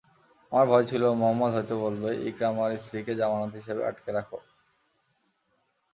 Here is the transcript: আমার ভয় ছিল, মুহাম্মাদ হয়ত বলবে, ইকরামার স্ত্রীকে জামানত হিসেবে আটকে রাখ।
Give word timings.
আমার 0.51 0.65
ভয় 0.67 0.85
ছিল, 0.87 1.03
মুহাম্মাদ 1.11 1.51
হয়ত 1.53 1.71
বলবে, 1.83 2.09
ইকরামার 2.29 2.71
স্ত্রীকে 2.77 3.13
জামানত 3.15 3.51
হিসেবে 3.55 3.81
আটকে 3.85 4.09
রাখ। 4.11 4.29